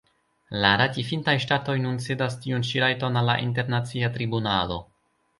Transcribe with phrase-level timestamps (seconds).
[0.61, 4.79] La ratifintaj ŝtatoj nun cedas tiun ĉi rajton al la Internacia Tribunalo.